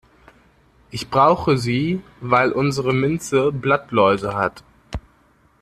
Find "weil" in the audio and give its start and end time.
2.21-2.53